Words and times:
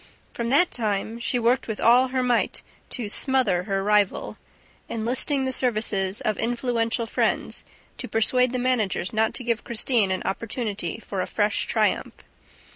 From 0.33 0.49
that 0.49 0.71
time, 0.71 1.19
she 1.19 1.37
worked 1.37 1.67
with 1.67 1.79
all 1.79 2.07
her 2.07 2.23
might 2.23 2.63
to 2.89 3.07
"smother" 3.07 3.65
her 3.65 3.83
rival, 3.83 4.37
enlisting 4.89 5.45
the 5.45 5.53
services 5.53 6.21
of 6.21 6.39
influential 6.39 7.05
friends 7.05 7.63
to 7.99 8.07
persuade 8.07 8.51
the 8.51 8.57
managers 8.57 9.13
not 9.13 9.35
to 9.35 9.43
give 9.43 9.63
Christine 9.63 10.09
an 10.09 10.23
opportunity 10.25 10.97
for 10.97 11.21
a 11.21 11.27
fresh 11.27 11.67
triumph. 11.67 12.15